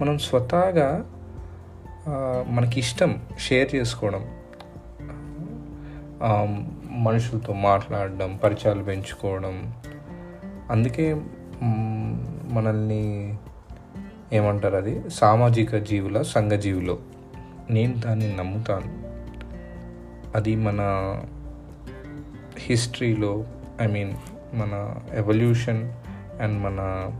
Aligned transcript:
మనం 0.00 0.18
స్వతహాగా 0.18 1.04
మనకి 2.48 2.80
ఇష్టం 2.80 3.20
షేర్ 3.38 3.74
చేసుకోవడం 3.74 4.26
మనుషులతో 7.04 7.52
మాట్లాడడం 7.52 8.36
పరిచయాలు 8.44 8.82
పెంచుకోవడం 8.82 9.74
అందుకే 10.70 11.20
మనల్ని 12.52 13.34
ఏమంటారు 14.32 14.76
అది? 14.76 15.10
సామాజిక 15.10 15.76
జీవుల 15.76 16.22
సంఘజీవులు 16.22 16.98
నేను 17.70 17.94
దాన్ని 17.94 18.36
నమ్ముతాను. 18.36 19.06
అది 20.36 20.56
మన 20.56 20.78
హిస్టరీలో 22.58 23.44
ఐ 23.80 23.86
మీన్ 23.86 24.12
మన 24.54 24.94
ఎవల్యూషన్ 25.14 25.92
అండ్ 26.40 26.60
మన 26.60 27.10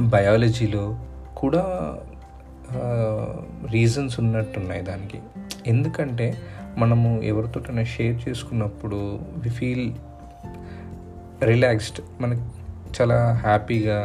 బయాలజీలో 0.00 0.98
కూడా 1.36 1.62
రీజన్స్ 3.70 4.20
ఉన్నట్టున్నాయి 4.20 4.82
దానికి. 4.82 5.18
ఎందుకంటే 5.66 6.38
మనము 6.76 7.22
ఎవరితోటైనా 7.22 7.84
షేర్ 7.84 8.28
చేసుకున్నప్పుడు 8.28 9.18
వి 9.38 9.50
ఫీల్ 9.50 9.94
రిలాక్స్డ్ 11.42 12.00
మనకి 12.20 12.40
చాలా 12.96 13.32
హ్యాపీగా 13.32 13.98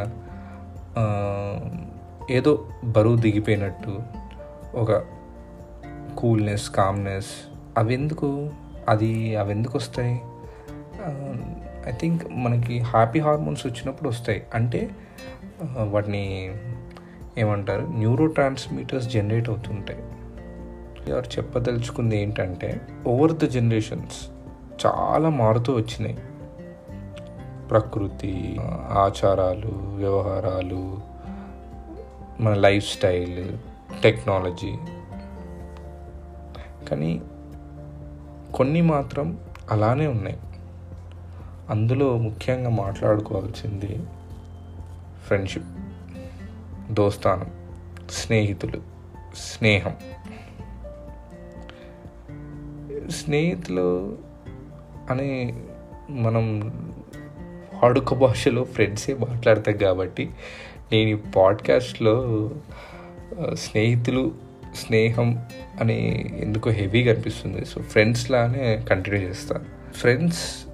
ఏదో 2.30 2.52
బరువు 2.84 3.16
దిగిపోయినట్టు 3.16 4.02
ఒక 4.74 5.02
కూల్నెస్ 6.18 6.70
కామ్నెస్ 6.70 7.30
అవి 7.78 7.94
ఎందుకు 7.94 8.50
అది 8.88 9.36
అవి 9.36 9.50
ఎందుకు 9.50 9.78
వస్తాయి 9.78 10.20
ఐ 11.86 11.90
థింక్ 11.90 12.22
మనకి 12.30 12.78
హ్యాపీ 12.78 13.20
హార్మోన్స్ 13.20 13.66
వచ్చినప్పుడు 13.66 14.08
వస్తాయి. 14.08 14.42
అంటే 14.54 14.90
వాటిని 15.88 16.52
ఏమంటారు? 17.38 17.86
న్యూరో 17.86 18.26
ట్రాన్స్మిటర్స్ 18.26 19.08
జనరేట్ 19.08 19.48
అవుతుంటాయి. 19.48 20.00
ఎవరు 21.10 21.26
చెప్పదలుచుకుంది 21.26 22.22
ఏంటంటే 22.22 22.80
ఓవర్ 23.06 23.32
ద 23.32 23.44
జనరేషన్స్ 23.44 24.28
చాలా 24.86 25.28
మారుతూ 25.28 25.72
వచ్చినాయి. 25.72 26.18
ప్రకృతి 27.68 28.56
ఆచారాలు 28.90 29.72
వ్యవహారాలు 29.74 31.00
మన 32.40 32.54
లైఫ్ 32.54 32.94
స్టైల్ 32.94 33.58
టెక్నాలజీ 34.02 34.76
కానీ 36.90 37.22
కొన్ని 38.54 38.82
మాత్రం 38.82 39.38
అలానే 39.70 40.06
ఉన్నాయి. 40.06 40.38
అందులో 41.70 42.18
ముఖ్యంగా 42.18 42.70
మాట్లాడుకోవాల్సింది 42.70 44.00
ఫ్రెండ్షిప్ 45.26 45.64
దోస్తాను. 46.94 47.46
స్నేహితులు. 48.10 48.80
స్నేహం. 49.36 49.96
స్నేహితులు 53.10 54.18
అని 55.10 55.54
మనం 56.10 56.72
వాడుక 57.82 58.14
భాషలో 58.14 58.64
ఫ్రెండ్సే 58.64 59.14
మాట్లాడతాం 59.14 59.76
కాబట్టి 59.76 60.30
నేను 60.92 61.10
ఈ 61.10 61.14
పాడ్కాస్ట్లో 61.14 62.50
స్నేహితులు 63.54 64.32
స్నేహం 64.74 65.44
అని 65.80 66.30
ఎందుకో 66.42 66.70
హెవీగా 66.70 67.12
అనిపిస్తుంది. 67.12 67.64
సో 67.64 67.82
ఫ్రెండ్స్లానే 67.82 68.84
కంటిన్యూ 68.90 69.22
చేస్తాను. 69.22 69.92
ఫ్రెండ్స్ 69.92 70.66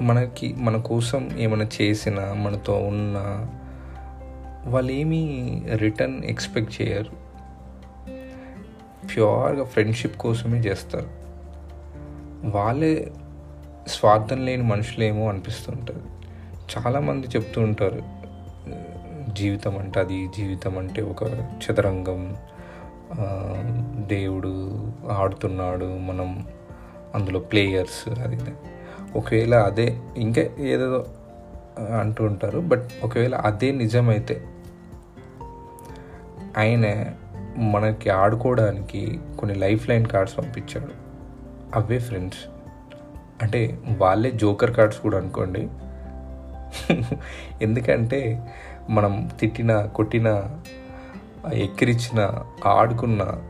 మనకి 0.00 0.54
మన 0.58 0.76
కోసం 0.76 1.30
ఏమైనా 1.38 1.66
చేసినా 1.82 2.32
మనతో 2.32 2.76
ఉన్న 2.76 3.46
వాళ్ళు 4.66 4.92
ఏమీ 4.92 5.62
రిటర్న్ 5.74 6.24
ఎక్స్పెక్ట్ 6.24 6.82
చేయరు. 6.82 7.30
ప్యూర్గా 9.06 9.64
ఫ్రెండ్షిప్ 9.64 10.16
కోసమే 10.16 10.58
చేస్తారు. 10.58 11.06
వాళ్ళే 12.56 13.12
స్వార్థం 13.86 14.46
లేని 14.46 14.62
మనుషులేమో 14.62 15.28
అనిపిస్తుంటుంది. 15.28 16.02
చాలామంది 16.76 17.26
చెప్తూ 17.26 17.60
ఉంటారు 17.60 18.02
జీవితం 19.32 19.78
అంటే 19.78 20.00
అది 20.00 20.28
జీవితం 20.36 20.78
అంటే 20.78 21.02
ఒక 21.02 21.24
చదరంగం. 21.32 22.36
దేవుడు 23.94 24.86
ఆడుతున్నాడు 25.10 25.84
మనం 25.84 26.46
అందులో 27.14 27.40
ప్లేయర్స్ 27.40 28.08
అది 28.08 28.38
ఒకవేళ 29.16 29.54
అదే 29.54 30.00
ఇంకా 30.16 30.42
ఏదేదో 30.42 31.06
అంటూ 31.78 32.24
ఉంటారు. 32.24 32.58
బట్ 32.58 32.88
ఒకవేళ 33.02 33.34
అదే 33.34 33.72
నిజమైతే 33.72 34.44
ఆయన 36.58 37.04
మనకి 37.56 38.10
ఆడుకోవడానికి 38.10 39.20
కొన్ని 39.38 39.58
లైఫ్ 39.58 39.88
లైన్ 39.88 40.06
కార్డ్స్ 40.06 40.38
పంపించాడు. 40.38 40.90
అవే 41.74 41.98
ఫ్రెండ్స్. 41.98 42.38
అంటే 43.42 43.78
వాళ్ళే 43.98 44.30
జోకర్ 44.30 44.74
కార్డ్స్ 44.74 45.00
కూడా 45.00 45.18
అనుకోండి. 45.18 45.68
ఎందుకంటే 47.62 48.50
మనం 48.90 49.30
తిట్టిన 49.40 49.84
కొట్టిన 49.84 50.44
ఎక్కిరిచిన 51.52 52.44
ఆడుకున్న 52.64 53.42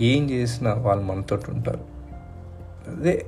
ఏం 0.00 0.30
చేసినా 0.30 0.74
వాళ్ళు 0.74 1.04
మనతో 1.04 1.38
ఉంటారు. 1.48 1.84
అదే 2.88 3.26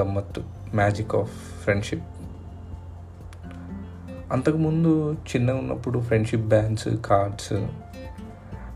గమ్మత్తు. 0.00 0.61
Magic 0.74 1.14
of 1.14 1.30
friendship. 1.62 2.02
అంతకుముందు 4.32 5.12
చిన్నగా 5.12 5.56
ఉన్నప్పుడు 5.56 6.00
ఫ్రెండ్షిప్ 6.00 6.42
బ్యాండ్స్ 6.42 6.88
కార్డ్స్ 7.04 7.52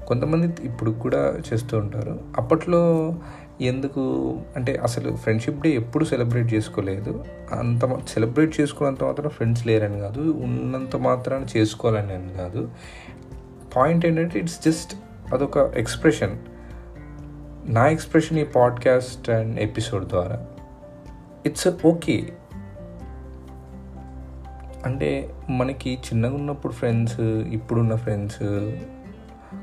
కొంతమంది 0.07 0.55
ఇప్పుడు 0.63 0.91
కూడా 0.91 1.39
చేస్తూ 1.53 1.79
ఉంటారు. 1.79 2.21
అప్పట్లో 2.37 3.15
ఎందుకు 3.61 4.37
అంటే 4.57 4.77
అసలు 4.77 5.17
ఫ్రెండ్షిప్ 5.17 5.61
డే 5.61 5.71
ఎప్పుడు 5.71 6.05
సెలబ్రేట్ 6.05 6.55
చేసుకోలేదు. 6.55 7.25
అంత 7.53 8.07
సెలబ్రేట్ 8.09 8.61
చేసుకున్నంత 8.61 9.05
మాత్రం 9.05 9.29
ఫ్రెండ్స్ 9.29 9.67
లేరని 9.67 10.01
కాదు 10.01 10.21
ఉన్నంత 10.21 10.97
మాత్రాన 10.97 11.47
చేసుకోవాలని 11.57 12.15
అని 12.15 12.33
కాదు. 12.33 12.71
పాయింట్ 13.77 14.07
ఏంటంటే 14.07 14.39
ఇట్స్ 14.39 14.65
జస్ట్ 14.65 14.97
అదొక 15.35 15.57
ఎక్స్ప్రెషన్. 15.59 16.39
నా 17.65 17.89
ఎక్స్ప్రెషన్ 17.89 18.39
ఈ 18.39 18.45
పాడ్కాస్ట్ 18.45 19.31
అండ్ 19.31 19.61
ఎపిసోడ్ 19.61 20.09
ద్వారా. 20.09 20.47
ఇట్స్ 21.47 21.69
ఓకే 21.87 22.33
అంటే 24.87 25.35
మనకి 25.51 25.95
చిన్నగా 25.95 26.35
ఉన్నప్పుడు 26.35 26.73
ఫ్రెండ్స్ 26.73 27.21
ఇప్పుడున్న 27.21 27.95
ఫ్రెండ్స్ 27.95 28.43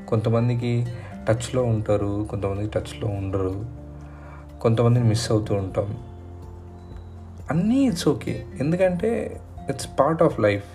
కొంతమందికి 0.08 0.88
టచ్లో 1.28 1.64
ఉంటారు 1.64 2.28
కొంతమందికి 2.30 2.70
టచ్లో 2.70 3.08
ఉండరు 3.08 3.66
కొంతమందిని 4.62 5.06
మిస్ 5.06 5.32
అవుతూ 5.32 5.56
ఉంటాం. 5.56 5.98
అన్నీ 7.52 7.88
ఇట్స్ 7.88 8.08
ఓకే 8.08 8.46
ఎందుకంటే 8.60 9.42
ఇట్స్ 9.70 9.88
పార్ట్ 10.00 10.24
ఆఫ్ 10.24 10.40
లైఫ్ 10.40 10.66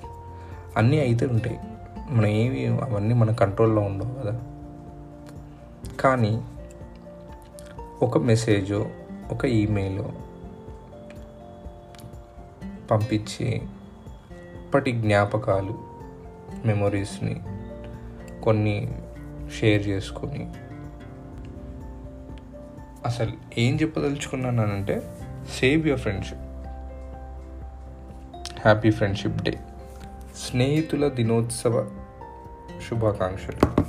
అన్నీ 0.77 0.99
అయితే 0.99 1.27
ఉంటాయి. 1.27 1.59
మనం 2.11 2.27
ఏమి 2.27 2.67
అవన్నీ 2.67 3.15
మన 3.15 3.31
కంట్రోల్లో 3.31 3.83
ఉండవు 3.83 4.23
కదా. 4.23 4.43
కానీ 6.01 6.41
ఒక 8.03 8.19
మెసేజో 8.19 8.87
ఒక 9.31 9.45
ఈమెయిల్ 9.45 10.03
పంపించి 12.91 13.63
అప్పటి 14.57 14.93
జ్ఞాపకాలు 14.93 15.85
మెమొరీస్ని 16.65 17.41
కొన్ని 18.43 19.03
షేర్ 19.59 19.87
చేసుకొని 19.89 20.51
అసలు 23.05 23.33
ఏం 23.59 23.77
చెప్పదలుచుకున్నానంటే 23.77 25.17
save 25.61 25.87
your 25.87 26.01
friendship 26.01 26.41
happy 28.61 28.91
friendship 28.91 29.43
day 29.43 29.59
స్నేహితుల 30.37 31.09
దినోత్సవ 31.09 31.91
శుభాకాంక్షలు. 32.91 33.83